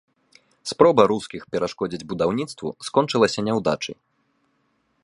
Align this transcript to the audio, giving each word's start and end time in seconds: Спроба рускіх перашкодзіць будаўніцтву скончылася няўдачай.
Спроба 0.71 1.03
рускіх 1.11 1.45
перашкодзіць 1.55 2.07
будаўніцтву 2.15 2.75
скончылася 2.89 3.39
няўдачай. 3.51 3.95